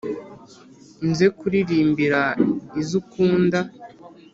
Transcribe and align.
nze 1.07 1.25
nkuririmbira 1.33 2.21
izo 2.81 2.95
ukunda 3.01 3.59